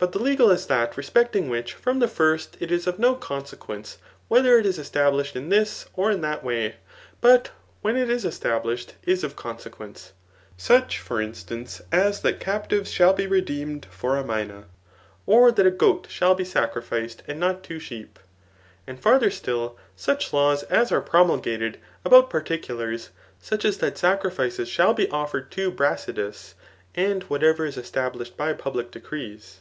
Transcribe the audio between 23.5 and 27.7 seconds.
as that sacrifices shall be offered to Bcasidas,' and whatever